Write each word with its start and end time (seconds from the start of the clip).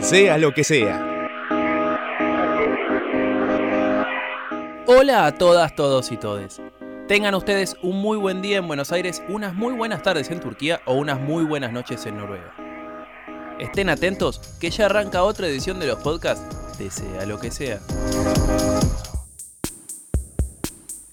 sea 0.00 0.38
lo 0.38 0.54
que 0.54 0.64
sea. 0.64 1.06
Hola 4.86 5.26
a 5.26 5.34
todas, 5.34 5.74
todos 5.74 6.10
y 6.10 6.16
todes. 6.16 6.60
Tengan 7.06 7.34
ustedes 7.34 7.76
un 7.82 8.00
muy 8.00 8.16
buen 8.16 8.40
día 8.40 8.58
en 8.58 8.66
Buenos 8.66 8.92
Aires, 8.92 9.22
unas 9.28 9.54
muy 9.54 9.74
buenas 9.74 10.02
tardes 10.02 10.30
en 10.30 10.40
Turquía 10.40 10.80
o 10.86 10.94
unas 10.94 11.20
muy 11.20 11.44
buenas 11.44 11.72
noches 11.72 12.06
en 12.06 12.16
Noruega. 12.16 12.54
Estén 13.58 13.90
atentos 13.90 14.38
que 14.58 14.70
ya 14.70 14.86
arranca 14.86 15.22
otra 15.22 15.46
edición 15.46 15.78
de 15.78 15.86
los 15.86 15.98
podcasts 15.98 16.78
de 16.78 16.90
Sea 16.90 17.26
lo 17.26 17.38
que 17.38 17.50
sea. 17.50 17.80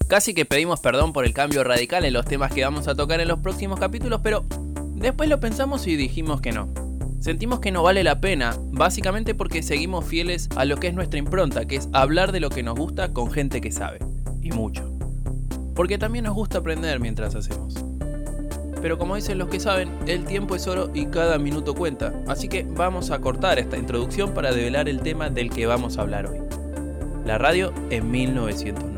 Casi 0.08 0.34
que 0.34 0.46
pedimos 0.46 0.80
perdón 0.80 1.12
por 1.12 1.26
el 1.26 1.34
cambio 1.34 1.66
radical 1.66 2.06
en 2.06 2.14
los 2.14 2.26
temas 2.26 2.54
que 2.54 2.64
vamos 2.64 2.88
a 2.88 2.96
tocar 2.96 3.20
en 3.20 3.28
los 3.28 3.40
próximos 3.40 3.80
capítulos, 3.80 4.22
pero 4.24 4.46
después 4.96 5.28
lo 5.28 5.42
pensamos 5.42 5.86
y 5.88 5.98
dijimos 5.98 6.40
que 6.40 6.54
no. 6.54 6.87
Sentimos 7.20 7.60
que 7.60 7.72
no 7.72 7.82
vale 7.84 8.04
la 8.04 8.22
pena, 8.22 8.56
básicamente 8.72 9.34
porque 9.34 9.64
seguimos 9.64 10.06
fieles 10.06 10.50
a 10.56 10.66
lo 10.66 10.78
que 10.78 10.88
es 10.88 10.94
nuestra 10.94 11.20
impronta, 11.20 11.66
que 11.66 11.78
es 11.78 11.90
hablar 11.92 12.32
de 12.32 12.40
lo 12.40 12.50
que 12.50 12.64
nos 12.64 12.78
gusta 12.78 13.12
con 13.12 13.32
gente 13.32 13.60
que 13.60 13.72
sabe, 13.72 14.00
y 14.42 14.52
mucho. 14.52 14.94
Porque 15.76 15.98
también 15.98 16.26
nos 16.26 16.36
gusta 16.36 16.60
aprender 16.60 17.00
mientras 17.00 17.36
hacemos. 17.36 17.74
Pero 18.82 19.00
como 19.00 19.16
dicen 19.16 19.40
los 19.40 19.50
que 19.50 19.60
saben, 19.60 19.90
el 20.06 20.26
tiempo 20.26 20.56
es 20.56 20.68
oro 20.68 20.92
y 20.94 21.08
cada 21.08 21.40
minuto 21.40 21.74
cuenta, 21.74 22.14
así 22.28 22.48
que 22.48 22.64
vamos 22.64 23.10
a 23.10 23.20
cortar 23.20 23.58
esta 23.58 23.78
introducción 23.78 24.34
para 24.34 24.52
develar 24.52 24.88
el 24.88 25.02
tema 25.02 25.30
del 25.30 25.50
que 25.50 25.66
vamos 25.66 25.98
a 25.98 26.02
hablar 26.02 26.28
hoy. 26.28 26.38
La 27.26 27.40
radio 27.40 27.74
en 27.90 28.12
1990. 28.12 28.97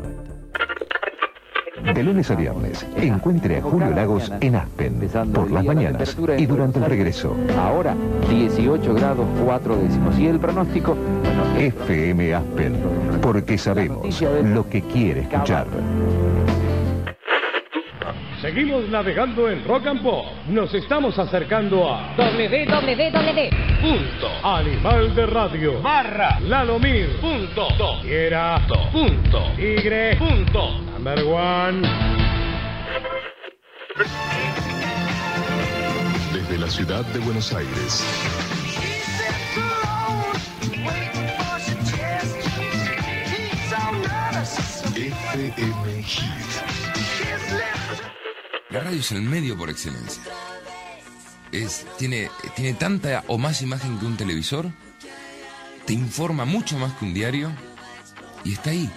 De 1.94 2.02
lunes 2.02 2.30
a 2.30 2.34
viernes, 2.34 2.86
encuentre 2.96 3.58
a 3.58 3.62
Julio 3.62 3.90
Lagos 3.90 4.32
en 4.40 4.54
Aspen, 4.54 5.08
por 5.32 5.50
las 5.50 5.64
mañanas 5.64 6.16
y 6.38 6.46
durante 6.46 6.78
el 6.78 6.84
regreso. 6.84 7.36
Ahora 7.58 7.94
18 8.28 8.94
grados 8.94 9.26
4 9.44 9.76
décimos. 9.76 10.18
Y 10.18 10.26
el 10.26 10.38
pronóstico, 10.38 10.94
bueno, 10.94 11.58
FM 11.58 12.34
Aspen, 12.34 12.76
porque 13.20 13.58
sabemos 13.58 14.22
lo 14.44 14.68
que 14.68 14.82
quiere 14.82 15.22
escuchar. 15.22 15.66
Seguimos 18.40 18.88
navegando 18.88 19.50
en 19.50 19.62
Rock 19.66 19.86
and 19.88 20.02
Pop. 20.02 20.24
Nos 20.48 20.72
estamos 20.72 21.18
acercando 21.18 21.92
a 21.92 22.14
www. 22.16 23.50
punto 23.80 24.28
animal 24.42 25.14
de 25.14 25.26
radio 25.26 25.82
barra 25.82 26.40
lalomir 26.40 27.20
punto 27.20 27.68
quiera 28.02 28.58
punto 28.92 29.42
y 29.58 30.16
punto 30.16 30.89
number 31.02 31.24
one. 31.24 31.82
Desde 36.32 36.58
la 36.58 36.68
ciudad 36.68 37.04
de 37.06 37.18
Buenos 37.20 37.52
Aires. 37.54 38.04
FM 45.32 46.02
Hit. 46.02 46.24
La 48.68 48.80
radio 48.80 49.00
es 49.00 49.12
el 49.12 49.22
medio 49.22 49.56
por 49.56 49.70
excelencia. 49.70 50.22
Es, 51.50 51.86
tiene, 51.98 52.30
tiene 52.54 52.74
tanta 52.74 53.24
o 53.26 53.38
más 53.38 53.62
imagen 53.62 53.98
que 53.98 54.04
un 54.04 54.16
televisor, 54.18 54.70
te 55.86 55.94
informa 55.94 56.44
mucho 56.44 56.78
más 56.78 56.92
que 56.94 57.06
un 57.06 57.14
diario 57.14 57.50
y 58.44 58.52
está 58.52 58.70
ahí. 58.70 58.90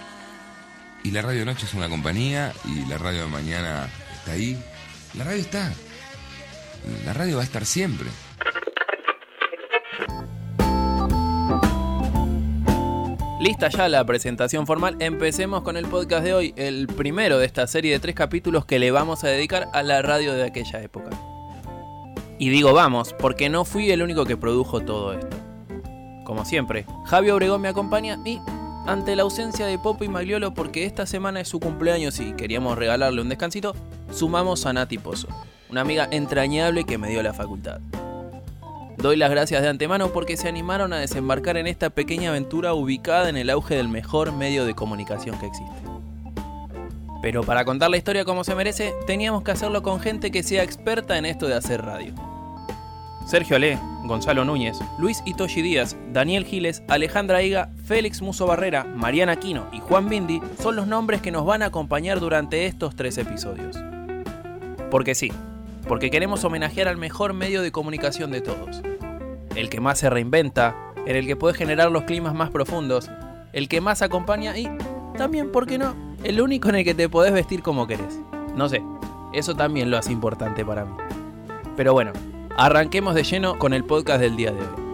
Y 1.04 1.10
la 1.10 1.20
radio 1.20 1.40
de 1.40 1.44
noche 1.44 1.66
es 1.66 1.74
una 1.74 1.90
compañía 1.90 2.54
y 2.64 2.86
la 2.86 2.96
radio 2.96 3.24
de 3.24 3.26
mañana 3.26 3.90
está 4.14 4.32
ahí. 4.32 4.58
La 5.12 5.24
radio 5.24 5.40
está. 5.40 5.70
La 7.04 7.12
radio 7.12 7.36
va 7.36 7.42
a 7.42 7.44
estar 7.44 7.66
siempre. 7.66 8.08
Lista 13.38 13.68
ya 13.68 13.90
la 13.90 14.02
presentación 14.06 14.66
formal, 14.66 14.96
empecemos 15.00 15.62
con 15.62 15.76
el 15.76 15.84
podcast 15.84 16.24
de 16.24 16.32
hoy, 16.32 16.54
el 16.56 16.86
primero 16.86 17.36
de 17.38 17.44
esta 17.44 17.66
serie 17.66 17.92
de 17.92 17.98
tres 17.98 18.14
capítulos 18.14 18.64
que 18.64 18.78
le 18.78 18.90
vamos 18.90 19.24
a 19.24 19.28
dedicar 19.28 19.68
a 19.74 19.82
la 19.82 20.00
radio 20.00 20.32
de 20.32 20.44
aquella 20.44 20.80
época. 20.80 21.10
Y 22.38 22.48
digo 22.48 22.72
vamos, 22.72 23.12
porque 23.18 23.50
no 23.50 23.66
fui 23.66 23.90
el 23.90 24.02
único 24.02 24.24
que 24.24 24.38
produjo 24.38 24.80
todo 24.80 25.12
esto. 25.12 25.36
Como 26.24 26.46
siempre, 26.46 26.86
Javi 27.04 27.28
Obregón 27.28 27.60
me 27.60 27.68
acompaña 27.68 28.18
y, 28.24 28.40
ante 28.86 29.16
la 29.16 29.22
ausencia 29.22 29.66
de 29.66 29.78
Popo 29.78 30.04
y 30.04 30.08
Magliolo 30.08 30.52
porque 30.54 30.84
esta 30.84 31.06
semana 31.06 31.40
es 31.40 31.48
su 31.48 31.60
cumpleaños 31.60 32.20
y 32.20 32.32
queríamos 32.34 32.76
regalarle 32.76 33.22
un 33.22 33.28
descansito, 33.28 33.74
sumamos 34.12 34.66
a 34.66 34.72
Nati 34.72 34.98
Pozo, 34.98 35.28
una 35.70 35.80
amiga 35.80 36.08
entrañable 36.10 36.84
que 36.84 36.98
me 36.98 37.08
dio 37.08 37.22
la 37.22 37.32
facultad. 37.32 37.80
Doy 38.96 39.16
las 39.16 39.30
gracias 39.30 39.62
de 39.62 39.68
antemano 39.68 40.08
porque 40.12 40.36
se 40.36 40.48
animaron 40.48 40.92
a 40.92 40.98
desembarcar 40.98 41.56
en 41.56 41.66
esta 41.66 41.90
pequeña 41.90 42.30
aventura 42.30 42.74
ubicada 42.74 43.28
en 43.28 43.36
el 43.36 43.50
auge 43.50 43.74
del 43.74 43.88
mejor 43.88 44.32
medio 44.32 44.64
de 44.64 44.74
comunicación 44.74 45.38
que 45.38 45.46
existe. 45.46 45.74
Pero 47.20 47.42
para 47.42 47.64
contar 47.64 47.90
la 47.90 47.96
historia 47.96 48.24
como 48.24 48.44
se 48.44 48.54
merece, 48.54 48.94
teníamos 49.06 49.42
que 49.42 49.50
hacerlo 49.50 49.82
con 49.82 49.98
gente 49.98 50.30
que 50.30 50.42
sea 50.42 50.62
experta 50.62 51.16
en 51.16 51.24
esto 51.24 51.46
de 51.46 51.54
hacer 51.54 51.82
radio. 51.82 52.14
Sergio 53.26 53.56
Ale, 53.56 53.78
Gonzalo 54.04 54.44
Núñez, 54.44 54.78
Luis 54.98 55.22
Itoshi 55.24 55.62
Díaz, 55.62 55.96
Daniel 56.12 56.44
Giles, 56.44 56.82
Alejandra 56.88 57.42
Higa, 57.42 57.70
Félix 57.86 58.20
Muso 58.20 58.46
Barrera, 58.46 58.84
Mariana 58.84 59.36
Quino 59.36 59.66
y 59.72 59.80
Juan 59.80 60.08
Bindi 60.08 60.40
son 60.60 60.76
los 60.76 60.86
nombres 60.86 61.22
que 61.22 61.30
nos 61.30 61.46
van 61.46 61.62
a 61.62 61.66
acompañar 61.66 62.20
durante 62.20 62.66
estos 62.66 62.94
tres 62.94 63.16
episodios. 63.18 63.76
Porque 64.90 65.14
sí, 65.14 65.32
porque 65.88 66.10
queremos 66.10 66.44
homenajear 66.44 66.88
al 66.88 66.98
mejor 66.98 67.32
medio 67.32 67.62
de 67.62 67.72
comunicación 67.72 68.30
de 68.30 68.42
todos. 68.42 68.82
El 69.56 69.70
que 69.70 69.80
más 69.80 69.98
se 69.98 70.10
reinventa, 70.10 70.76
en 71.06 71.16
el 71.16 71.26
que 71.26 71.36
puede 71.36 71.54
generar 71.54 71.90
los 71.90 72.04
climas 72.04 72.34
más 72.34 72.50
profundos, 72.50 73.10
el 73.52 73.68
que 73.68 73.80
más 73.80 74.02
acompaña 74.02 74.56
y 74.56 74.68
también, 75.16 75.50
¿por 75.50 75.66
qué 75.66 75.78
no? 75.78 75.94
El 76.24 76.40
único 76.40 76.68
en 76.68 76.76
el 76.76 76.84
que 76.84 76.94
te 76.94 77.08
podés 77.08 77.32
vestir 77.32 77.62
como 77.62 77.86
querés. 77.86 78.20
No 78.56 78.68
sé, 78.68 78.82
eso 79.32 79.54
también 79.54 79.90
lo 79.90 79.96
hace 79.96 80.12
importante 80.12 80.64
para 80.64 80.84
mí. 80.84 80.96
Pero 81.76 81.92
bueno, 81.92 82.12
arranquemos 82.56 83.14
de 83.14 83.24
lleno 83.24 83.58
con 83.58 83.74
el 83.74 83.84
podcast 83.84 84.20
del 84.20 84.36
día 84.36 84.52
de 84.52 84.60
hoy. 84.60 84.84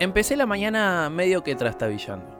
Empecé 0.00 0.36
la 0.36 0.46
mañana 0.46 1.08
medio 1.08 1.42
que 1.42 1.54
trastabillando. 1.54 2.34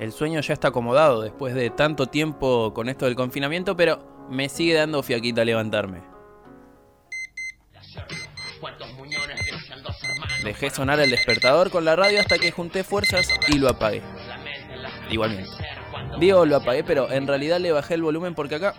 El 0.00 0.10
sueño 0.10 0.40
ya 0.40 0.54
está 0.54 0.68
acomodado 0.68 1.22
después 1.22 1.54
de 1.54 1.70
tanto 1.70 2.06
tiempo 2.06 2.74
con 2.74 2.88
esto 2.88 3.04
del 3.04 3.14
confinamiento, 3.14 3.76
pero 3.76 4.26
me 4.28 4.48
sigue 4.48 4.74
dando 4.74 5.02
fiaquita 5.04 5.44
levantarme. 5.44 6.02
Dejé 10.42 10.70
sonar 10.70 10.98
el 10.98 11.10
despertador 11.10 11.70
con 11.70 11.84
la 11.84 11.94
radio 11.94 12.18
hasta 12.20 12.38
que 12.38 12.50
junté 12.50 12.82
fuerzas 12.82 13.28
y 13.46 13.58
lo 13.58 13.68
apagué. 13.68 14.02
Igualmente. 15.08 15.71
Digo, 16.18 16.46
lo 16.46 16.56
apagué, 16.56 16.84
pero 16.84 17.10
en 17.10 17.26
realidad 17.26 17.58
le 17.58 17.72
bajé 17.72 17.94
el 17.94 18.02
volumen 18.02 18.34
porque 18.34 18.56
acá, 18.56 18.74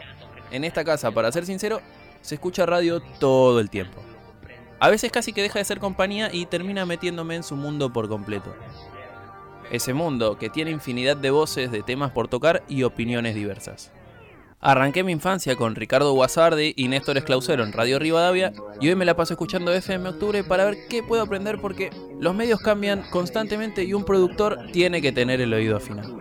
en 0.52 0.64
esta 0.64 0.84
casa, 0.84 1.12
para 1.12 1.32
ser 1.32 1.46
sincero, 1.46 1.82
se 2.22 2.36
escucha 2.36 2.66
radio 2.66 3.02
todo 3.20 3.60
el 3.60 3.70
tiempo. 3.70 4.02
A 4.80 4.90
veces 4.90 5.12
casi 5.12 5.34
que 5.34 5.42
deja 5.42 5.60
de 5.60 5.66
ser 5.66 5.80
compañía 5.80 6.30
y 6.34 6.46
termina 6.46 6.86
metiéndome 6.86 7.36
en 7.36 7.44
su 7.44 7.56
mundo 7.56 7.92
por 7.92 8.10
completo. 8.10 8.54
Ese 9.72 9.94
mundo 9.94 10.38
que 10.38 10.50
tiene 10.50 10.72
infinidad 10.72 11.18
de 11.18 11.32
voces, 11.32 11.72
de 11.72 11.84
temas 11.84 12.12
por 12.12 12.28
tocar 12.28 12.64
y 12.68 12.84
opiniones 12.84 13.34
diversas. 13.34 13.92
Arranqué 14.60 15.04
mi 15.04 15.12
infancia 15.12 15.58
con 15.58 15.76
Ricardo 15.76 16.14
Guasardi 16.14 16.74
y 16.78 16.88
Néstor 16.88 17.18
Esclausero 17.18 17.64
en 17.64 17.74
Radio 17.74 18.00
Rivadavia 18.00 18.54
y 18.80 18.88
hoy 18.88 18.96
me 18.96 19.04
la 19.04 19.16
paso 19.16 19.34
escuchando 19.34 19.74
FM 19.74 20.08
Octubre 20.08 20.44
para 20.46 20.64
ver 20.64 20.88
qué 20.90 21.04
puedo 21.04 21.22
aprender 21.22 21.60
porque 21.60 21.90
los 22.20 22.34
medios 22.34 22.62
cambian 22.62 23.04
constantemente 23.10 23.84
y 23.84 23.94
un 23.94 24.06
productor 24.06 24.68
tiene 24.72 25.02
que 25.02 25.12
tener 25.12 25.42
el 25.42 25.54
oído 25.54 25.76
afinado. 25.76 26.18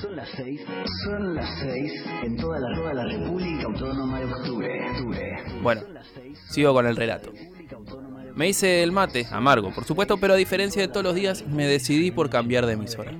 Son 0.00 0.16
las 0.16 0.28
seis, 0.36 0.60
son 1.04 1.34
las 1.34 1.58
seis 1.60 1.92
en 2.24 2.36
toda 2.36 2.58
la, 2.58 2.74
toda 2.76 2.94
la 2.94 3.04
República 3.04 3.64
Autónoma 3.64 4.20
de 4.20 4.26
Octubre. 4.26 4.68
Bueno, 5.62 5.82
sigo 6.50 6.72
con 6.74 6.86
el 6.86 6.96
relato. 6.96 7.32
Me 8.34 8.48
hice 8.48 8.82
el 8.82 8.92
mate, 8.92 9.26
amargo, 9.30 9.72
por 9.72 9.84
supuesto, 9.84 10.18
pero 10.18 10.34
a 10.34 10.36
diferencia 10.36 10.82
de 10.82 10.88
todos 10.88 11.04
los 11.04 11.14
días, 11.14 11.46
me 11.46 11.66
decidí 11.66 12.10
por 12.10 12.28
cambiar 12.28 12.66
de 12.66 12.74
emisora. 12.74 13.12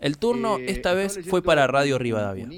El 0.00 0.18
turno 0.18 0.58
esta 0.58 0.92
vez 0.92 1.20
fue 1.28 1.42
para 1.42 1.66
Radio 1.66 1.98
Rivadavia. 1.98 2.48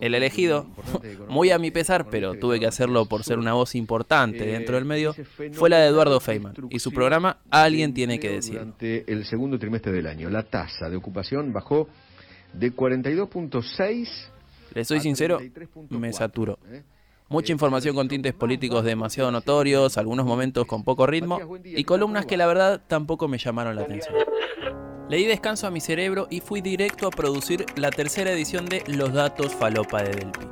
El 0.00 0.14
elegido, 0.14 0.66
muy 1.28 1.50
a 1.50 1.58
mi 1.58 1.70
pesar, 1.70 2.08
pero 2.10 2.34
tuve 2.34 2.60
que 2.60 2.66
hacerlo 2.66 3.06
por 3.06 3.24
ser 3.24 3.38
una 3.38 3.54
voz 3.54 3.74
importante 3.74 4.44
dentro 4.44 4.74
del 4.74 4.84
medio, 4.84 5.14
fue 5.52 5.70
la 5.70 5.78
de 5.78 5.88
Eduardo 5.88 6.20
Feynman 6.20 6.54
y 6.68 6.78
su 6.78 6.92
programa 6.92 7.38
Alguien 7.50 7.94
tiene 7.94 8.20
que 8.20 8.30
decir. 8.30 8.54
Durante 8.54 9.10
el 9.10 9.24
segundo 9.24 9.58
trimestre 9.58 9.92
del 9.92 10.06
año, 10.06 10.28
la 10.28 10.42
tasa 10.42 10.90
de 10.90 10.96
ocupación 10.96 11.52
bajó 11.52 11.88
de 12.52 12.74
42.6 12.74 14.08
Le 14.74 14.84
soy 14.84 15.00
sincero, 15.00 15.40
me 15.90 16.12
saturó. 16.12 16.58
Mucha 17.28 17.52
información 17.52 17.94
con 17.94 18.08
tintes 18.08 18.34
políticos 18.34 18.84
demasiado 18.84 19.30
notorios, 19.30 19.96
algunos 19.96 20.26
momentos 20.26 20.66
con 20.66 20.84
poco 20.84 21.06
ritmo 21.06 21.38
y 21.64 21.84
columnas 21.84 22.26
que 22.26 22.36
la 22.36 22.46
verdad 22.46 22.80
tampoco 22.86 23.26
me 23.26 23.38
llamaron 23.38 23.76
la 23.76 23.82
atención. 23.82 24.14
Le 25.08 25.16
di 25.16 25.24
descanso 25.24 25.66
a 25.66 25.70
mi 25.70 25.80
cerebro 25.80 26.26
y 26.30 26.40
fui 26.40 26.60
directo 26.60 27.06
a 27.06 27.10
producir 27.10 27.66
la 27.76 27.90
tercera 27.90 28.32
edición 28.32 28.66
de 28.66 28.82
Los 28.86 29.12
Datos 29.12 29.54
Falopa 29.54 30.02
de 30.02 30.10
Delpi. 30.10 30.46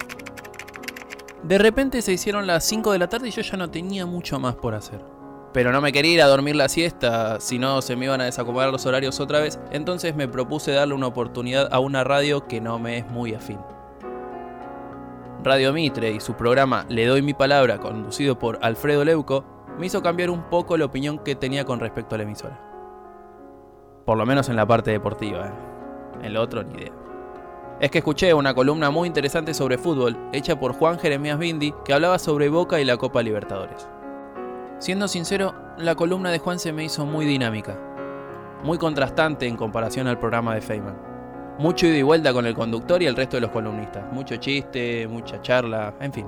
De 1.43 1.59
repente 1.59 2.03
se 2.03 2.13
hicieron 2.13 2.47
las 2.47 2.65
5 2.65 2.93
de 2.93 2.99
la 2.99 3.09
tarde 3.09 3.29
y 3.29 3.31
yo 3.31 3.43
ya 3.43 3.57
no 3.57 3.71
tenía 3.71 4.05
mucho 4.07 4.39
más 4.39 4.57
por 4.57 4.75
hacer. 4.75 5.01
Pero 5.53 5.73
no 5.73 5.81
me 5.81 5.93
quería 5.93 6.13
ir 6.13 6.23
a 6.23 6.29
dormir 6.29 6.55
la 6.55 6.69
siesta, 6.69 7.41
si 7.41 7.59
no 7.59 7.83
se 7.83 7.97
me 7.97 8.05
iban 8.05 8.21
a 8.21 8.25
desacomodar 8.25 8.71
los 8.71 8.87
horarios 8.87 9.19
otra 9.19 9.41
vez, 9.41 9.59
entonces 9.73 10.15
me 10.15 10.29
propuse 10.29 10.71
darle 10.71 10.95
una 10.95 11.09
oportunidad 11.09 11.69
a 11.73 11.81
una 11.81 12.05
radio 12.05 12.47
que 12.47 12.61
no 12.61 12.79
me 12.79 12.99
es 12.99 13.07
muy 13.09 13.35
afín. 13.35 13.59
Radio 15.43 15.73
Mitre 15.73 16.13
y 16.13 16.21
su 16.21 16.35
programa 16.35 16.85
Le 16.89 17.07
doy 17.07 17.23
mi 17.23 17.35
palabra, 17.35 17.79
conducido 17.79 18.39
por 18.39 18.59
Alfredo 18.63 19.05
Leuco, 19.05 19.45
me 19.77 19.87
hizo 19.87 20.03
cambiar 20.03 20.31
un 20.31 20.45
poco 20.51 20.77
la 20.77 20.85
opinión 20.85 21.19
que 21.19 21.35
tenía 21.35 21.65
con 21.65 21.81
respecto 21.81 22.15
a 22.15 22.19
la 22.19 22.25
emisora. 22.25 22.61
Por 24.05 24.19
lo 24.19 24.27
menos 24.27 24.49
en 24.49 24.57
la 24.57 24.67
parte 24.67 24.93
deportiva, 24.93 25.49
¿eh? 25.49 26.27
en 26.27 26.35
lo 26.35 26.43
otro 26.43 26.63
ni 26.63 26.75
idea. 26.75 26.93
Es 27.81 27.91
que 27.91 27.99
escuché 27.99 28.35
una 28.35 28.55
columna 28.55 28.91
muy 28.91 29.09
interesante 29.09 29.55
sobre 29.55 29.79
fútbol, 29.79 30.17
hecha 30.33 30.61
por 30.61 30.75
Juan 30.75 30.99
Jeremías 30.99 31.39
Bindi, 31.39 31.75
que 31.85 31.95
hablaba 31.95 32.19
sobre 32.19 32.51
Boca 32.51 32.79
y 32.79 32.85
la 32.85 32.99
Copa 32.99 33.23
Libertadores. 33.23 33.89
Siendo 34.81 35.09
sincero, 35.09 35.55
la 35.77 35.95
columna 35.95 36.31
de 36.31 36.39
Juan 36.39 36.59
se 36.59 36.73
me 36.73 36.83
hizo 36.83 37.05
muy 37.05 37.27
dinámica, 37.27 37.79
muy 38.65 38.79
contrastante 38.79 39.47
en 39.47 39.55
comparación 39.55 40.07
al 40.07 40.19
programa 40.19 40.55
de 40.55 40.63
Feynman. 40.63 40.97
Mucho 41.59 41.87
ida 41.87 41.99
y 41.99 42.03
vuelta 42.03 42.33
con 42.33 42.47
el 42.47 42.55
conductor 42.55 43.03
y 43.03 43.07
el 43.07 43.15
resto 43.15 43.37
de 43.37 43.43
los 43.43 43.51
columnistas. 43.51 44.11
Mucho 44.11 44.37
chiste, 44.37 45.07
mucha 45.07 45.43
charla, 45.43 45.95
en 46.01 46.15
fin. 46.15 46.27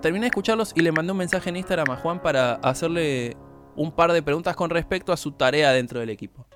Terminé 0.00 0.22
de 0.22 0.28
escucharlos 0.28 0.72
y 0.74 0.80
le 0.80 0.90
mandé 0.90 1.12
un 1.12 1.18
mensaje 1.18 1.50
en 1.50 1.56
Instagram 1.56 1.90
a 1.90 1.96
Juan 1.96 2.22
para 2.22 2.54
hacerle 2.54 3.36
un 3.76 3.92
par 3.92 4.10
de 4.12 4.22
preguntas 4.22 4.56
con 4.56 4.70
respecto 4.70 5.12
a 5.12 5.18
su 5.18 5.32
tarea 5.32 5.70
dentro 5.72 6.00
del 6.00 6.08
equipo. 6.08 6.46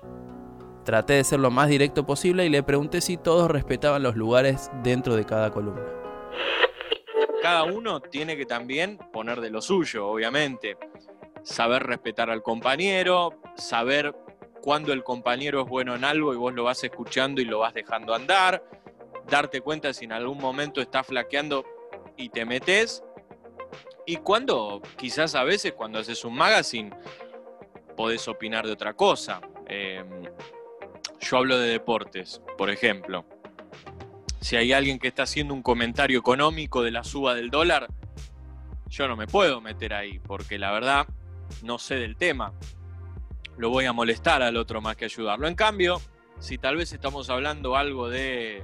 Traté 0.85 1.13
de 1.13 1.23
ser 1.23 1.39
lo 1.39 1.51
más 1.51 1.69
directo 1.69 2.03
posible 2.03 2.47
y 2.47 2.49
le 2.49 2.63
pregunté 2.63 2.99
si 2.99 3.15
todos 3.15 3.51
respetaban 3.51 4.01
los 4.01 4.15
lugares 4.15 4.71
dentro 4.81 5.15
de 5.15 5.23
cada 5.23 5.51
columna. 5.51 5.83
Cada 7.43 7.63
uno 7.63 7.99
tiene 7.99 8.35
que 8.35 8.47
también 8.47 8.97
poner 9.13 9.39
de 9.39 9.51
lo 9.51 9.61
suyo, 9.61 10.07
obviamente. 10.07 10.77
Saber 11.47 11.83
respetar 11.83 12.29
al 12.29 12.43
compañero, 12.43 13.39
saber 13.55 14.13
cuando 14.61 14.91
el 14.91 15.01
compañero 15.01 15.61
es 15.61 15.69
bueno 15.69 15.95
en 15.95 16.03
algo 16.03 16.33
y 16.33 16.35
vos 16.35 16.53
lo 16.53 16.65
vas 16.65 16.83
escuchando 16.83 17.39
y 17.39 17.45
lo 17.45 17.59
vas 17.59 17.73
dejando 17.73 18.13
andar, 18.13 18.61
darte 19.29 19.61
cuenta 19.61 19.93
si 19.93 20.03
en 20.03 20.11
algún 20.11 20.39
momento 20.39 20.81
está 20.81 21.05
flaqueando 21.05 21.63
y 22.17 22.27
te 22.27 22.43
metes, 22.43 23.01
y 24.05 24.17
cuando 24.17 24.81
quizás 24.97 25.35
a 25.35 25.45
veces 25.45 25.71
cuando 25.71 25.99
haces 25.99 26.25
un 26.25 26.35
magazine 26.35 26.89
podés 27.95 28.27
opinar 28.27 28.65
de 28.65 28.73
otra 28.73 28.93
cosa. 28.93 29.39
Em, 29.67 30.23
yo 31.21 31.37
hablo 31.37 31.57
de 31.57 31.69
deportes, 31.69 32.41
por 32.57 32.69
ejemplo. 32.69 33.23
Si 34.41 34.57
hay 34.57 34.73
alguien 34.73 34.99
que 34.99 35.07
está 35.07 35.23
haciendo 35.23 35.53
un 35.53 35.63
comentario 35.63 36.19
económico 36.19 36.83
de 36.83 36.91
la 36.91 37.05
suba 37.05 37.35
del 37.35 37.49
dólar, 37.49 37.87
yo 38.89 39.07
no 39.07 39.15
me 39.15 39.27
puedo 39.27 39.61
meter 39.61 39.93
ahí, 39.93 40.19
porque 40.19 40.59
la 40.59 40.73
verdad 40.73 41.07
no 41.63 41.77
sé 41.77 41.95
del 41.95 42.15
tema 42.15 42.53
lo 43.57 43.69
voy 43.69 43.85
a 43.85 43.93
molestar 43.93 44.41
al 44.43 44.55
otro 44.55 44.81
más 44.81 44.95
que 44.95 45.05
ayudarlo. 45.05 45.47
En 45.47 45.55
cambio, 45.55 45.99
si 46.39 46.57
tal 46.57 46.77
vez 46.77 46.93
estamos 46.93 47.29
hablando 47.29 47.75
algo 47.75 48.07
de 48.09 48.63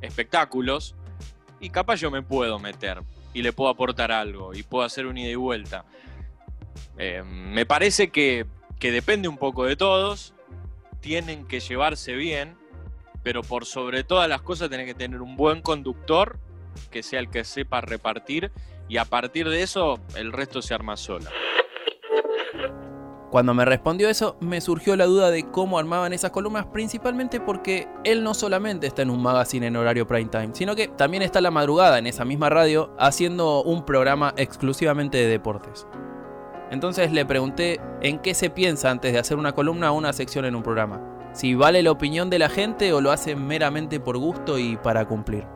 espectáculos, 0.00 0.94
y 1.60 1.70
capaz 1.70 1.96
yo 1.96 2.10
me 2.10 2.22
puedo 2.22 2.58
meter 2.58 3.02
y 3.34 3.42
le 3.42 3.52
puedo 3.52 3.70
aportar 3.70 4.12
algo 4.12 4.54
y 4.54 4.62
puedo 4.62 4.84
hacer 4.84 5.06
un 5.06 5.18
ida 5.18 5.30
y 5.30 5.34
vuelta. 5.34 5.84
Eh, 6.96 7.22
me 7.24 7.66
parece 7.66 8.10
que, 8.10 8.46
que 8.78 8.92
depende 8.92 9.28
un 9.28 9.38
poco 9.38 9.64
de 9.64 9.74
todos, 9.74 10.34
tienen 11.00 11.46
que 11.46 11.58
llevarse 11.58 12.14
bien, 12.14 12.56
pero 13.24 13.42
por 13.42 13.66
sobre 13.66 14.04
todas 14.04 14.28
las 14.28 14.42
cosas 14.42 14.68
tienen 14.68 14.86
que 14.86 14.94
tener 14.94 15.20
un 15.20 15.36
buen 15.36 15.62
conductor 15.62 16.38
que 16.90 17.02
sea 17.02 17.18
el 17.18 17.28
que 17.28 17.42
sepa 17.42 17.80
repartir 17.80 18.52
y 18.88 18.98
a 18.98 19.04
partir 19.04 19.48
de 19.48 19.62
eso 19.62 19.98
el 20.14 20.32
resto 20.32 20.62
se 20.62 20.74
arma 20.74 20.96
sola. 20.96 21.30
Cuando 23.30 23.52
me 23.52 23.66
respondió 23.66 24.08
eso, 24.08 24.38
me 24.40 24.60
surgió 24.62 24.96
la 24.96 25.04
duda 25.04 25.30
de 25.30 25.50
cómo 25.50 25.78
armaban 25.78 26.14
esas 26.14 26.30
columnas, 26.30 26.64
principalmente 26.66 27.40
porque 27.40 27.86
él 28.04 28.24
no 28.24 28.32
solamente 28.32 28.86
está 28.86 29.02
en 29.02 29.10
un 29.10 29.22
magazine 29.22 29.66
en 29.66 29.76
horario 29.76 30.06
prime 30.06 30.30
time, 30.30 30.50
sino 30.54 30.74
que 30.74 30.88
también 30.88 31.22
está 31.22 31.42
la 31.42 31.50
madrugada 31.50 31.98
en 31.98 32.06
esa 32.06 32.24
misma 32.24 32.48
radio 32.48 32.90
haciendo 32.98 33.62
un 33.62 33.84
programa 33.84 34.32
exclusivamente 34.38 35.18
de 35.18 35.26
deportes. 35.26 35.86
Entonces 36.70 37.12
le 37.12 37.26
pregunté 37.26 37.80
en 38.00 38.18
qué 38.18 38.32
se 38.32 38.48
piensa 38.48 38.90
antes 38.90 39.12
de 39.12 39.18
hacer 39.18 39.36
una 39.36 39.52
columna 39.52 39.92
o 39.92 39.96
una 39.96 40.14
sección 40.14 40.46
en 40.46 40.54
un 40.54 40.62
programa. 40.62 41.30
Si 41.32 41.54
vale 41.54 41.82
la 41.82 41.90
opinión 41.90 42.30
de 42.30 42.38
la 42.38 42.48
gente 42.48 42.94
o 42.94 43.02
lo 43.02 43.10
hace 43.10 43.36
meramente 43.36 44.00
por 44.00 44.16
gusto 44.16 44.58
y 44.58 44.78
para 44.78 45.06
cumplir. 45.06 45.46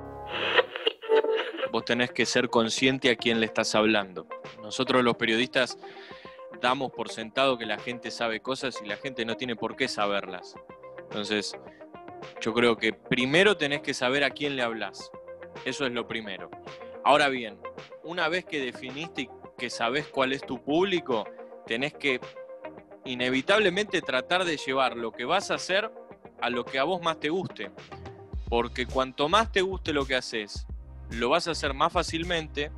Vos 1.70 1.86
tenés 1.86 2.12
que 2.12 2.26
ser 2.26 2.50
consciente 2.50 3.10
a 3.10 3.16
quién 3.16 3.40
le 3.40 3.46
estás 3.46 3.74
hablando. 3.74 4.26
Nosotros 4.62 5.02
los 5.02 5.16
periodistas 5.16 5.78
damos 6.62 6.92
por 6.92 7.10
sentado 7.10 7.58
que 7.58 7.66
la 7.66 7.78
gente 7.78 8.10
sabe 8.10 8.40
cosas 8.40 8.80
y 8.82 8.88
la 8.88 8.96
gente 8.96 9.26
no 9.26 9.36
tiene 9.36 9.56
por 9.56 9.76
qué 9.76 9.88
saberlas. 9.88 10.54
Entonces, 11.02 11.54
yo 12.40 12.54
creo 12.54 12.76
que 12.76 12.92
primero 12.92 13.56
tenés 13.56 13.82
que 13.82 13.92
saber 13.92 14.24
a 14.24 14.30
quién 14.30 14.56
le 14.56 14.62
hablas. 14.62 15.10
Eso 15.64 15.84
es 15.84 15.92
lo 15.92 16.06
primero. 16.06 16.50
Ahora 17.04 17.28
bien, 17.28 17.58
una 18.04 18.28
vez 18.28 18.44
que 18.44 18.60
definiste 18.60 19.22
y 19.22 19.28
que 19.58 19.68
sabes 19.68 20.06
cuál 20.06 20.32
es 20.32 20.42
tu 20.42 20.62
público, 20.62 21.24
tenés 21.66 21.94
que 21.94 22.20
inevitablemente 23.04 24.00
tratar 24.00 24.44
de 24.44 24.56
llevar 24.56 24.96
lo 24.96 25.12
que 25.12 25.24
vas 25.24 25.50
a 25.50 25.54
hacer 25.54 25.90
a 26.40 26.48
lo 26.48 26.64
que 26.64 26.78
a 26.78 26.84
vos 26.84 27.02
más 27.02 27.18
te 27.18 27.28
guste. 27.28 27.70
Porque 28.48 28.86
cuanto 28.86 29.28
más 29.28 29.50
te 29.50 29.62
guste 29.62 29.92
lo 29.92 30.06
que 30.06 30.14
haces, 30.14 30.66
lo 31.10 31.28
vas 31.28 31.48
a 31.48 31.52
hacer 31.52 31.74
más 31.74 31.92
fácilmente 31.92 32.70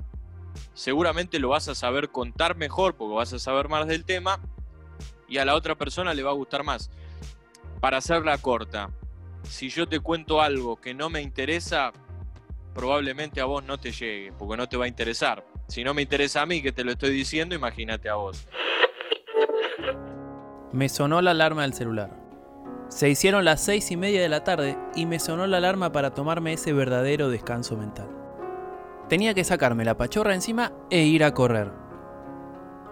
seguramente 0.74 1.38
lo 1.38 1.50
vas 1.50 1.68
a 1.68 1.74
saber 1.74 2.10
contar 2.10 2.56
mejor 2.56 2.94
porque 2.94 3.14
vas 3.14 3.32
a 3.32 3.38
saber 3.38 3.68
más 3.68 3.86
del 3.86 4.04
tema 4.04 4.40
y 5.28 5.38
a 5.38 5.44
la 5.44 5.54
otra 5.54 5.74
persona 5.74 6.14
le 6.14 6.22
va 6.22 6.30
a 6.30 6.34
gustar 6.34 6.64
más. 6.64 6.90
Para 7.80 7.98
hacerla 7.98 8.38
corta, 8.38 8.90
si 9.42 9.68
yo 9.68 9.86
te 9.86 10.00
cuento 10.00 10.40
algo 10.40 10.76
que 10.80 10.94
no 10.94 11.10
me 11.10 11.22
interesa, 11.22 11.92
probablemente 12.74 13.40
a 13.40 13.44
vos 13.44 13.64
no 13.64 13.78
te 13.78 13.92
llegue, 13.92 14.32
porque 14.32 14.56
no 14.56 14.68
te 14.68 14.76
va 14.76 14.86
a 14.86 14.88
interesar. 14.88 15.44
Si 15.68 15.84
no 15.84 15.94
me 15.94 16.02
interesa 16.02 16.42
a 16.42 16.46
mí 16.46 16.62
que 16.62 16.72
te 16.72 16.84
lo 16.84 16.92
estoy 16.92 17.10
diciendo, 17.10 17.54
imagínate 17.54 18.08
a 18.08 18.14
vos. 18.14 18.46
Me 20.72 20.88
sonó 20.88 21.20
la 21.22 21.30
alarma 21.30 21.62
del 21.62 21.74
celular. 21.74 22.10
Se 22.88 23.08
hicieron 23.08 23.44
las 23.44 23.64
seis 23.64 23.90
y 23.90 23.96
media 23.96 24.20
de 24.20 24.28
la 24.28 24.44
tarde 24.44 24.76
y 24.94 25.06
me 25.06 25.18
sonó 25.18 25.46
la 25.46 25.56
alarma 25.58 25.92
para 25.92 26.14
tomarme 26.14 26.52
ese 26.52 26.72
verdadero 26.72 27.28
descanso 27.28 27.76
mental. 27.76 28.23
Tenía 29.08 29.34
que 29.34 29.44
sacarme 29.44 29.84
la 29.84 29.96
pachorra 29.96 30.34
encima 30.34 30.72
e 30.90 31.04
ir 31.04 31.24
a 31.24 31.34
correr. 31.34 31.70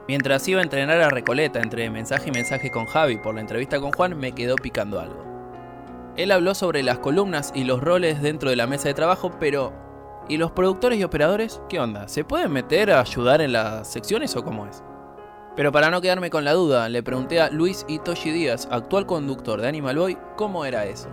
Mientras 0.08 0.46
iba 0.46 0.60
a 0.60 0.64
entrenar 0.64 1.00
a 1.00 1.08
Recoleta 1.08 1.60
entre 1.60 1.88
mensaje 1.88 2.28
y 2.28 2.32
mensaje 2.32 2.70
con 2.70 2.86
Javi 2.86 3.16
por 3.16 3.34
la 3.34 3.40
entrevista 3.40 3.80
con 3.80 3.92
Juan, 3.92 4.18
me 4.18 4.32
quedó 4.32 4.56
picando 4.56 5.00
algo. 5.00 5.24
Él 6.16 6.30
habló 6.30 6.54
sobre 6.54 6.82
las 6.82 6.98
columnas 6.98 7.52
y 7.54 7.64
los 7.64 7.80
roles 7.80 8.20
dentro 8.20 8.50
de 8.50 8.56
la 8.56 8.66
mesa 8.66 8.88
de 8.88 8.94
trabajo, 8.94 9.30
pero 9.40 9.72
¿y 10.28 10.36
los 10.36 10.52
productores 10.52 10.98
y 10.98 11.04
operadores? 11.04 11.62
¿Qué 11.70 11.80
onda? 11.80 12.08
¿Se 12.08 12.24
pueden 12.24 12.52
meter 12.52 12.90
a 12.90 13.00
ayudar 13.00 13.40
en 13.40 13.52
las 13.52 13.88
secciones 13.88 14.36
o 14.36 14.44
cómo 14.44 14.66
es? 14.66 14.82
Pero 15.56 15.72
para 15.72 15.90
no 15.90 16.02
quedarme 16.02 16.28
con 16.28 16.44
la 16.44 16.52
duda, 16.52 16.88
le 16.90 17.02
pregunté 17.02 17.40
a 17.40 17.48
Luis 17.48 17.86
Itoshi 17.88 18.30
Díaz, 18.30 18.68
actual 18.70 19.06
conductor 19.06 19.60
de 19.60 19.68
Animal 19.68 19.96
Boy, 19.96 20.18
cómo 20.36 20.66
era 20.66 20.84
eso. 20.84 21.08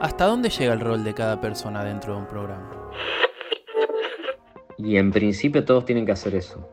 ¿Hasta 0.00 0.26
dónde 0.26 0.50
llega 0.50 0.74
el 0.74 0.80
rol 0.80 1.04
de 1.04 1.14
cada 1.14 1.40
persona 1.40 1.82
dentro 1.82 2.14
de 2.14 2.20
un 2.20 2.26
programa? 2.26 2.70
Y 4.76 4.96
en 4.96 5.12
principio 5.12 5.64
todos 5.64 5.84
tienen 5.84 6.04
que 6.04 6.12
hacer 6.12 6.34
eso, 6.34 6.68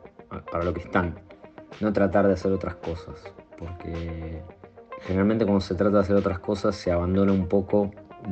para 0.51 0.63
lo 0.63 0.73
que 0.73 0.81
están, 0.81 1.19
no 1.79 1.93
tratar 1.93 2.27
de 2.27 2.33
hacer 2.33 2.51
otras 2.51 2.75
cosas, 2.75 3.21
porque 3.57 4.41
generalmente 5.01 5.45
cuando 5.45 5.61
se 5.61 5.75
trata 5.75 5.97
de 5.97 6.03
hacer 6.03 6.15
otras 6.15 6.39
cosas 6.39 6.75
se 6.75 6.91
abandona 6.91 7.31
un 7.31 7.47
poco 7.47 7.91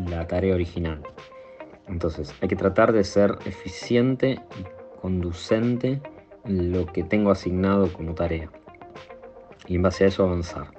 la 0.10 0.28
tarea 0.28 0.56
original. 0.56 1.04
Entonces 1.88 2.34
hay 2.42 2.48
que 2.48 2.56
tratar 2.56 2.94
de 2.94 3.04
ser 3.04 3.38
eficiente 3.46 4.40
y 4.60 5.00
conducente 5.00 6.02
en 6.46 6.72
lo 6.72 6.86
que 6.88 7.04
tengo 7.04 7.32
asignado 7.32 7.92
como 7.94 8.16
tarea 8.16 8.50
y 9.68 9.76
en 9.76 9.82
base 9.84 10.06
a 10.06 10.08
eso 10.08 10.24
avanzar. 10.24 10.72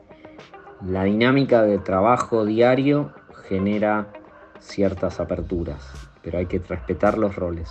La 0.84 1.04
dinámica 1.04 1.62
de 1.62 1.78
trabajo 1.78 2.44
diario 2.44 3.12
genera 3.48 4.12
ciertas 4.58 5.20
aperturas, 5.20 5.92
pero 6.22 6.38
hay 6.38 6.46
que 6.46 6.58
respetar 6.58 7.18
los 7.18 7.36
roles 7.36 7.70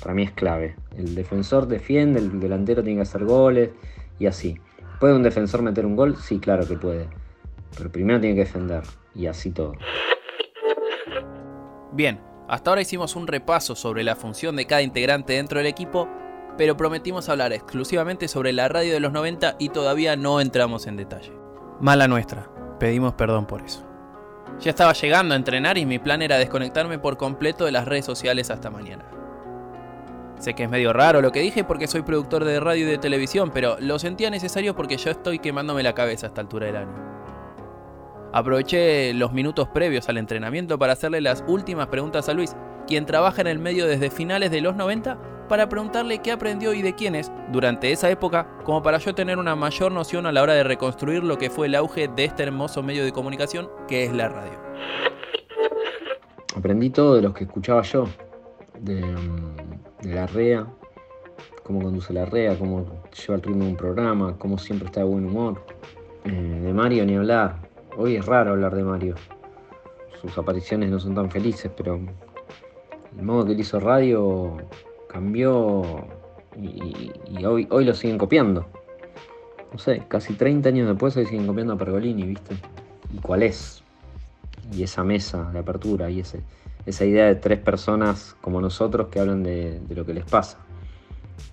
para 0.00 0.14
mí 0.14 0.22
es 0.22 0.32
clave. 0.32 0.76
El 0.96 1.14
defensor 1.14 1.66
defiende, 1.66 2.20
el 2.20 2.40
delantero 2.40 2.82
tiene 2.82 2.98
que 2.98 3.02
hacer 3.02 3.24
goles 3.24 3.70
y 4.18 4.26
así. 4.26 4.58
¿Puede 5.00 5.14
un 5.14 5.22
defensor 5.22 5.62
meter 5.62 5.86
un 5.86 5.96
gol? 5.96 6.16
Sí, 6.16 6.38
claro 6.38 6.66
que 6.66 6.76
puede. 6.76 7.08
Pero 7.76 7.90
primero 7.90 8.20
tiene 8.20 8.34
que 8.34 8.44
defender 8.44 8.82
y 9.14 9.26
así 9.26 9.50
todo. 9.50 9.74
Bien, 11.92 12.20
hasta 12.48 12.70
ahora 12.70 12.82
hicimos 12.82 13.16
un 13.16 13.26
repaso 13.26 13.74
sobre 13.74 14.02
la 14.02 14.16
función 14.16 14.56
de 14.56 14.66
cada 14.66 14.82
integrante 14.82 15.34
dentro 15.34 15.58
del 15.58 15.66
equipo, 15.66 16.08
pero 16.56 16.76
prometimos 16.76 17.28
hablar 17.28 17.52
exclusivamente 17.52 18.28
sobre 18.28 18.52
la 18.52 18.68
radio 18.68 18.92
de 18.92 19.00
los 19.00 19.12
90 19.12 19.56
y 19.58 19.68
todavía 19.68 20.16
no 20.16 20.40
entramos 20.40 20.86
en 20.86 20.96
detalle. 20.96 21.32
Mala 21.80 22.08
nuestra, 22.08 22.50
pedimos 22.80 23.14
perdón 23.14 23.46
por 23.46 23.62
eso. 23.62 23.84
Ya 24.60 24.70
estaba 24.70 24.92
llegando 24.92 25.34
a 25.34 25.36
entrenar 25.36 25.78
y 25.78 25.86
mi 25.86 26.00
plan 26.00 26.22
era 26.22 26.36
desconectarme 26.36 26.98
por 26.98 27.16
completo 27.16 27.64
de 27.64 27.72
las 27.72 27.86
redes 27.86 28.04
sociales 28.04 28.50
hasta 28.50 28.70
mañana. 28.70 29.04
Sé 30.38 30.54
que 30.54 30.64
es 30.64 30.70
medio 30.70 30.92
raro 30.92 31.20
lo 31.20 31.32
que 31.32 31.40
dije 31.40 31.64
porque 31.64 31.88
soy 31.88 32.02
productor 32.02 32.44
de 32.44 32.60
radio 32.60 32.86
y 32.86 32.90
de 32.90 32.98
televisión, 32.98 33.50
pero 33.52 33.76
lo 33.80 33.98
sentía 33.98 34.30
necesario 34.30 34.76
porque 34.76 34.96
yo 34.96 35.10
estoy 35.10 35.40
quemándome 35.40 35.82
la 35.82 35.94
cabeza 35.94 36.26
a 36.26 36.28
esta 36.28 36.40
altura 36.40 36.66
del 36.66 36.76
año. 36.76 37.08
Aproveché 38.32 39.14
los 39.14 39.32
minutos 39.32 39.68
previos 39.68 40.08
al 40.08 40.18
entrenamiento 40.18 40.78
para 40.78 40.92
hacerle 40.92 41.20
las 41.20 41.42
últimas 41.48 41.88
preguntas 41.88 42.28
a 42.28 42.34
Luis, 42.34 42.54
quien 42.86 43.04
trabaja 43.04 43.40
en 43.40 43.48
el 43.48 43.58
medio 43.58 43.86
desde 43.86 44.10
finales 44.10 44.50
de 44.50 44.60
los 44.60 44.76
90, 44.76 45.18
para 45.48 45.68
preguntarle 45.68 46.18
qué 46.18 46.30
aprendió 46.30 46.74
y 46.74 46.82
de 46.82 46.94
quiénes 46.94 47.32
durante 47.50 47.90
esa 47.90 48.10
época, 48.10 48.46
como 48.64 48.82
para 48.82 48.98
yo 48.98 49.14
tener 49.14 49.38
una 49.38 49.56
mayor 49.56 49.90
noción 49.90 50.26
a 50.26 50.32
la 50.32 50.42
hora 50.42 50.52
de 50.52 50.62
reconstruir 50.62 51.24
lo 51.24 51.38
que 51.38 51.50
fue 51.50 51.66
el 51.66 51.74
auge 51.74 52.08
de 52.08 52.24
este 52.24 52.42
hermoso 52.44 52.82
medio 52.82 53.02
de 53.02 53.12
comunicación 53.12 53.68
que 53.88 54.04
es 54.04 54.12
la 54.12 54.28
radio. 54.28 54.58
Aprendí 56.54 56.90
todo 56.90 57.14
de 57.14 57.22
los 57.22 57.34
que 57.34 57.44
escuchaba 57.44 57.82
yo, 57.82 58.08
de, 58.78 58.96
de 58.96 59.87
la 60.02 60.26
REA, 60.26 60.66
cómo 61.62 61.82
conduce 61.82 62.12
la 62.12 62.24
REA, 62.24 62.58
cómo 62.58 62.86
lleva 63.10 63.34
el 63.34 63.42
ritmo 63.42 63.64
de 63.64 63.70
un 63.70 63.76
programa, 63.76 64.36
cómo 64.38 64.58
siempre 64.58 64.86
está 64.86 65.00
de 65.00 65.06
buen 65.06 65.26
humor. 65.26 65.64
Eh, 66.24 66.30
de 66.30 66.72
Mario 66.72 67.04
ni 67.06 67.16
hablar. 67.16 67.56
Hoy 67.96 68.16
es 68.16 68.26
raro 68.26 68.52
hablar 68.52 68.74
de 68.74 68.84
Mario. 68.84 69.14
Sus 70.20 70.36
apariciones 70.36 70.90
no 70.90 70.98
son 70.98 71.14
tan 71.14 71.30
felices, 71.30 71.70
pero 71.76 72.00
el 73.16 73.22
modo 73.22 73.46
que 73.46 73.52
él 73.52 73.60
hizo 73.60 73.80
radio 73.80 74.56
cambió 75.08 76.06
y, 76.56 77.12
y 77.28 77.44
hoy, 77.44 77.66
hoy 77.70 77.84
lo 77.84 77.94
siguen 77.94 78.18
copiando. 78.18 78.66
No 79.72 79.78
sé, 79.78 80.02
casi 80.08 80.34
30 80.34 80.68
años 80.70 80.88
después 80.88 81.16
hoy 81.16 81.26
siguen 81.26 81.46
copiando 81.46 81.74
a 81.74 81.78
Pergolini, 81.78 82.22
¿viste? 82.24 82.56
¿Y 83.12 83.18
cuál 83.18 83.42
es? 83.42 83.82
Y 84.72 84.82
esa 84.82 85.04
mesa 85.04 85.50
de 85.52 85.58
apertura 85.58 86.10
y 86.10 86.20
ese, 86.20 86.40
esa 86.88 87.04
idea 87.04 87.26
de 87.26 87.34
tres 87.34 87.58
personas 87.58 88.34
como 88.40 88.60
nosotros 88.60 89.08
que 89.08 89.20
hablan 89.20 89.42
de, 89.42 89.80
lo 89.90 90.06
que 90.06 90.14
les 90.14 90.24
pasa. 90.24 90.58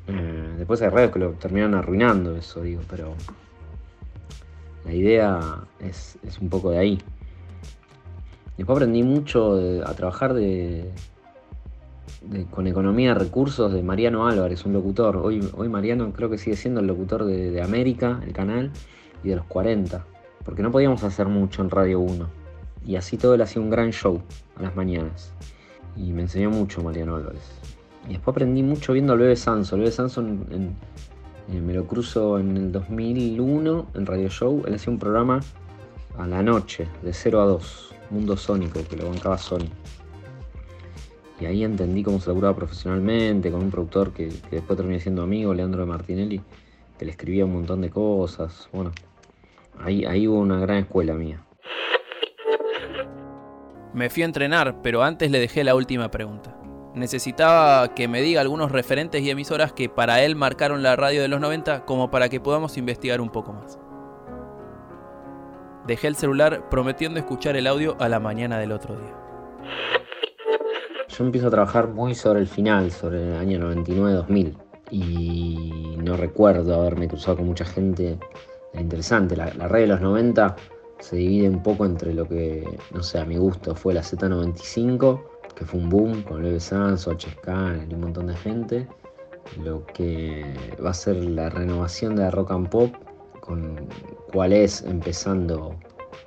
Eh, 0.07 0.53
después 0.57 0.81
hay 0.81 0.89
radios 0.89 1.11
que 1.11 1.19
lo 1.19 1.31
terminan 1.31 1.75
arruinando 1.75 2.35
eso, 2.35 2.61
digo, 2.61 2.81
pero 2.89 3.13
la 4.85 4.93
idea 4.93 5.59
es, 5.79 6.17
un 6.39 6.49
poco 6.49 6.71
de 6.71 6.77
ahí. 6.77 6.97
Después 8.57 8.77
aprendí 8.77 9.03
mucho 9.03 9.59
a 9.85 9.93
trabajar 9.93 10.33
de, 10.33 10.89
de- 12.21 12.45
con 12.45 12.67
economía 12.67 13.13
de 13.13 13.19
recursos 13.19 13.73
de 13.73 13.83
Mariano 13.83 14.27
Álvarez, 14.27 14.65
un 14.65 14.71
locutor. 14.71 15.17
Hoy, 15.17 15.45
hoy 15.57 15.67
Mariano 15.67 16.13
creo 16.13 16.29
que 16.29 16.37
sigue 16.37 16.55
siendo 16.55 16.79
el 16.79 16.87
locutor 16.87 17.25
de, 17.25 17.51
de 17.51 17.61
América, 17.61 18.21
el 18.25 18.31
canal, 18.31 18.71
y 19.23 19.29
de 19.29 19.35
los 19.35 19.45
40. 19.45 20.05
Porque 20.45 20.61
no 20.61 20.71
podíamos 20.71 21.03
hacer 21.03 21.27
mucho 21.27 21.61
en 21.61 21.69
Radio 21.69 21.99
1. 21.99 22.44
Y 22.85 22.95
así 22.97 23.17
todo 23.17 23.33
él 23.35 23.41
hacía 23.41 23.61
un 23.61 23.69
gran 23.69 23.91
show 23.91 24.21
a 24.57 24.61
las 24.63 24.75
mañanas. 24.75 25.33
Y 25.97 26.11
me 26.11 26.21
enseñó 26.23 26.49
mucho 26.51 26.83
Mariano 26.83 27.15
Álvarez. 27.15 27.41
Y 28.07 28.13
después 28.13 28.33
aprendí 28.33 28.61
mucho 28.61 28.93
viendo 28.93 29.13
al 29.13 29.19
Bebe 29.19 29.35
Sanso. 29.35 29.75
El 29.75 29.81
Bebe 29.81 29.91
Sanso 29.91 30.21
en- 30.21 30.75
me 31.65 31.73
lo 31.73 31.85
cruzo 31.85 32.39
en 32.39 32.57
el 32.57 32.71
2001 32.71 33.87
en 33.93 34.05
Radio 34.05 34.29
Show. 34.29 34.63
Él 34.67 34.75
hacía 34.75 34.91
un 34.91 34.99
programa 34.99 35.39
a 36.17 36.27
la 36.27 36.41
noche, 36.43 36.87
de 37.03 37.13
0 37.13 37.41
a 37.41 37.45
2. 37.45 37.93
Mundo 38.11 38.37
Sónico, 38.37 38.79
que 38.87 38.97
lo 38.97 39.09
bancaba 39.09 39.37
Sony. 39.37 39.67
Y 41.39 41.45
ahí 41.45 41.63
entendí 41.63 42.03
cómo 42.03 42.19
se 42.19 42.27
laburaba 42.29 42.55
profesionalmente, 42.55 43.51
con 43.51 43.63
un 43.63 43.71
productor 43.71 44.11
que, 44.11 44.29
que 44.29 44.57
después 44.57 44.77
terminé 44.77 44.99
siendo 44.99 45.21
amigo, 45.23 45.53
Leandro 45.53 45.81
de 45.81 45.87
Martinelli, 45.87 46.41
que 46.97 47.05
le 47.05 47.11
escribía 47.11 47.45
un 47.45 47.53
montón 47.53 47.81
de 47.81 47.89
cosas. 47.89 48.69
Bueno, 48.71 48.91
ahí, 49.79 50.05
ahí 50.05 50.27
hubo 50.27 50.39
una 50.39 50.59
gran 50.59 50.77
escuela 50.77 51.13
mía. 51.15 51.43
Me 53.95 54.09
fui 54.09 54.23
a 54.23 54.25
entrenar, 54.25 54.81
pero 54.81 55.03
antes 55.03 55.31
le 55.31 55.39
dejé 55.39 55.63
la 55.63 55.73
última 55.73 56.11
pregunta. 56.11 56.53
Necesitaba 56.95 57.95
que 57.95 58.09
me 58.09 58.21
diga 58.21 58.41
algunos 58.41 58.73
referentes 58.73 59.21
y 59.21 59.29
emisoras 59.29 59.71
que 59.71 59.87
para 59.87 60.21
él 60.21 60.35
marcaron 60.35 60.83
la 60.83 60.97
radio 60.97 61.21
de 61.21 61.29
los 61.29 61.39
90 61.39 61.85
como 61.85 62.11
para 62.11 62.27
que 62.27 62.41
podamos 62.41 62.75
investigar 62.75 63.21
un 63.21 63.29
poco 63.29 63.53
más. 63.53 63.79
Dejé 65.87 66.07
el 66.07 66.17
celular 66.17 66.67
prometiendo 66.69 67.19
escuchar 67.19 67.55
el 67.55 67.67
audio 67.67 67.95
a 67.97 68.09
la 68.09 68.19
mañana 68.19 68.59
del 68.59 68.73
otro 68.73 68.99
día. 68.99 69.15
Yo 71.07 71.23
empiezo 71.23 71.47
a 71.47 71.51
trabajar 71.51 71.87
muy 71.87 72.15
sobre 72.15 72.41
el 72.41 72.47
final, 72.47 72.91
sobre 72.91 73.25
el 73.25 73.35
año 73.37 73.59
99-2000. 73.59 74.57
Y 74.91 75.95
no 76.03 76.17
recuerdo 76.17 76.75
haberme 76.75 77.07
cruzado 77.07 77.37
con 77.37 77.45
mucha 77.45 77.63
gente 77.63 78.19
interesante. 78.73 79.37
La, 79.37 79.53
la 79.53 79.69
de 79.69 79.87
los 79.87 80.01
90 80.01 80.53
se 81.05 81.17
divide 81.17 81.47
un 81.49 81.61
poco 81.61 81.85
entre 81.85 82.15
lo 82.15 82.27
que, 82.27 82.67
no 82.91 83.03
sé, 83.03 83.19
a 83.19 83.25
mi 83.25 83.37
gusto 83.37 83.75
fue 83.75 83.93
la 83.93 84.01
Z95, 84.01 85.21
que 85.55 85.63
fue 85.63 85.79
un 85.79 85.89
boom 85.89 86.23
con 86.23 86.41
Leve 86.41 86.59
Sanso, 86.59 87.11
H-Scan 87.11 87.87
y 87.91 87.93
un 87.93 88.01
montón 88.01 88.25
de 88.25 88.35
gente. 88.35 88.87
Lo 89.63 89.85
que 89.85 90.43
va 90.83 90.89
a 90.89 90.93
ser 90.95 91.17
la 91.17 91.49
renovación 91.49 92.15
de 92.15 92.23
la 92.23 92.31
rock 92.31 92.51
and 92.51 92.69
pop, 92.69 92.95
con 93.39 93.87
cuál 94.33 94.51
es 94.51 94.81
empezando 94.81 95.75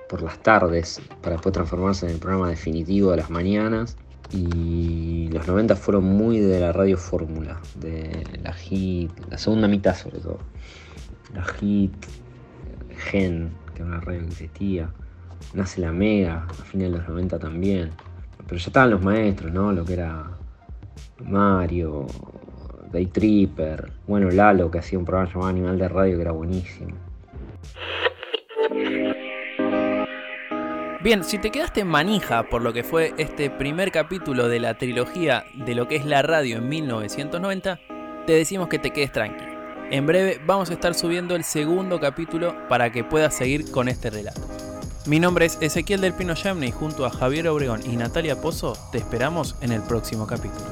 por 0.08 0.22
las 0.22 0.40
tardes 0.44 1.00
para 1.22 1.34
después 1.34 1.52
transformarse 1.52 2.06
en 2.06 2.12
el 2.12 2.18
programa 2.20 2.48
definitivo 2.48 3.10
de 3.10 3.16
las 3.16 3.30
mañanas. 3.30 3.96
Y 4.30 5.28
los 5.32 5.48
90 5.48 5.74
fueron 5.74 6.04
muy 6.04 6.38
de 6.38 6.60
la 6.60 6.70
radio 6.70 6.96
fórmula, 6.96 7.60
de 7.74 8.24
la 8.44 8.52
hit, 8.52 9.10
la 9.28 9.38
segunda 9.38 9.66
mitad 9.66 9.96
sobre 9.96 10.20
todo. 10.20 10.38
La 11.34 11.44
hit, 11.44 11.92
Gen, 12.98 13.50
que 13.74 13.82
era 13.82 13.86
una 13.86 14.00
radio 14.00 14.20
que 14.20 14.26
existía. 14.26 14.90
Nace 15.54 15.80
la 15.80 15.92
Mega, 15.92 16.46
a 16.48 16.64
fines 16.64 16.90
de 16.90 16.98
los 16.98 17.08
90 17.08 17.38
también. 17.38 17.90
Pero 18.46 18.58
ya 18.58 18.66
estaban 18.66 18.90
los 18.90 19.02
maestros, 19.02 19.52
¿no? 19.52 19.72
Lo 19.72 19.84
que 19.84 19.94
era 19.94 20.30
Mario, 21.24 22.06
Day 22.92 23.06
Tripper, 23.06 23.92
bueno, 24.06 24.30
Lalo, 24.30 24.70
que 24.70 24.78
hacía 24.78 24.98
un 24.98 25.04
programa 25.04 25.30
llamado 25.32 25.50
Animal 25.50 25.78
de 25.78 25.88
Radio 25.88 26.16
que 26.16 26.22
era 26.22 26.32
buenísimo. 26.32 26.94
Bien, 31.00 31.22
si 31.22 31.38
te 31.38 31.50
quedaste 31.50 31.84
manija 31.84 32.48
por 32.48 32.62
lo 32.62 32.72
que 32.72 32.82
fue 32.82 33.14
este 33.18 33.50
primer 33.50 33.92
capítulo 33.92 34.48
de 34.48 34.58
la 34.58 34.78
trilogía 34.78 35.44
de 35.54 35.74
lo 35.74 35.86
que 35.86 35.96
es 35.96 36.04
la 36.04 36.22
radio 36.22 36.58
en 36.58 36.68
1990, 36.68 37.78
te 38.26 38.32
decimos 38.32 38.68
que 38.68 38.78
te 38.78 38.90
quedes 38.90 39.12
tranquilo. 39.12 39.57
En 39.90 40.06
breve 40.06 40.38
vamos 40.44 40.68
a 40.68 40.74
estar 40.74 40.94
subiendo 40.94 41.34
el 41.34 41.44
segundo 41.44 41.98
capítulo 41.98 42.54
para 42.68 42.92
que 42.92 43.04
puedas 43.04 43.34
seguir 43.34 43.70
con 43.70 43.88
este 43.88 44.10
relato. 44.10 44.42
Mi 45.06 45.18
nombre 45.18 45.46
es 45.46 45.56
Ezequiel 45.62 46.02
del 46.02 46.12
Pino 46.12 46.34
Yamne 46.34 46.66
y 46.66 46.72
junto 46.72 47.06
a 47.06 47.10
Javier 47.10 47.48
Obregón 47.48 47.80
y 47.90 47.96
Natalia 47.96 48.38
Pozo 48.38 48.76
te 48.92 48.98
esperamos 48.98 49.56
en 49.62 49.72
el 49.72 49.80
próximo 49.80 50.26
capítulo. 50.26 50.66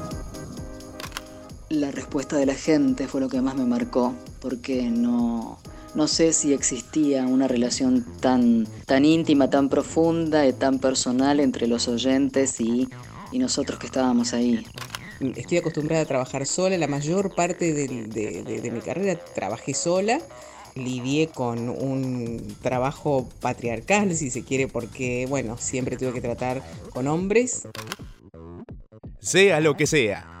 La 1.69 1.89
respuesta 1.89 2.37
de 2.37 2.45
la 2.45 2.53
gente 2.53 3.07
fue 3.07 3.19
lo 3.19 3.27
que 3.27 3.41
más 3.41 3.55
me 3.55 3.65
marcó, 3.65 4.13
porque 4.39 4.83
no, 4.83 5.57
no 5.95 6.07
sé 6.07 6.31
si 6.31 6.53
existía 6.53 7.25
una 7.25 7.47
relación 7.47 8.05
tan, 8.19 8.67
tan 8.85 9.03
íntima, 9.03 9.49
tan 9.49 9.67
profunda 9.67 10.45
y 10.45 10.53
tan 10.53 10.77
personal 10.77 11.39
entre 11.39 11.65
los 11.65 11.87
oyentes 11.87 12.61
y, 12.61 12.87
y 13.31 13.39
nosotros 13.39 13.79
que 13.79 13.87
estábamos 13.87 14.33
ahí. 14.33 14.63
Estoy 15.35 15.57
acostumbrada 15.57 16.03
a 16.03 16.05
trabajar 16.05 16.45
sola, 16.45 16.77
la 16.77 16.87
mayor 16.87 17.33
parte 17.33 17.73
de 17.73 18.71
mi 18.71 18.79
carrera 18.81 19.19
trabajé 19.33 19.73
sola, 19.73 20.19
lidié 20.75 21.27
con 21.27 21.69
un 21.69 22.55
trabajo 22.61 23.27
patriarcal, 23.41 24.15
si 24.15 24.29
se 24.29 24.43
quiere, 24.43 24.67
porque, 24.67 25.25
bueno, 25.27 25.57
siempre 25.57 25.97
tuve 25.97 26.13
que 26.13 26.21
tratar 26.21 26.61
con 26.91 27.07
hombres. 27.07 27.67
Sea 29.19 29.59
lo 29.59 29.75
que 29.75 29.87
sea, 29.87 30.36